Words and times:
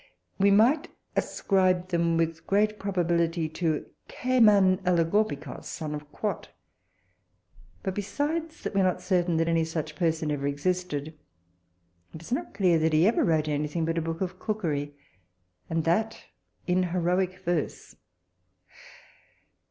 We 0.39 0.49
might 0.49 0.87
ascribe 1.15 1.89
them 1.89 2.17
with 2.17 2.47
great 2.47 2.79
probability 2.79 3.47
to 3.49 3.85
Kemanrlegorpikos, 4.09 5.65
son 5.65 5.93
of 5.93 6.11
Quat; 6.11 6.49
but 7.83 7.93
besides 7.93 8.63
that 8.63 8.73
we 8.73 8.81
are 8.81 8.85
not 8.85 9.03
certain 9.03 9.37
that 9.37 9.47
any 9.47 9.63
such 9.63 9.95
person 9.95 10.31
ever 10.31 10.47
existed, 10.47 11.13
it 12.15 12.21
is 12.23 12.31
not 12.31 12.55
clear 12.55 12.79
that 12.79 12.93
he 12.93 13.05
ever 13.05 13.23
wrote 13.23 13.47
any 13.47 13.67
thing 13.67 13.85
but 13.85 13.99
a 13.99 14.01
book 14.01 14.21
of 14.21 14.39
cookery, 14.39 14.95
and 15.69 15.83
that 15.83 16.19
in 16.65 16.81
heroic 16.81 17.37
verse. 17.37 17.95